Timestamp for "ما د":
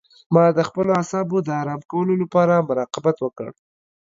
0.33-0.59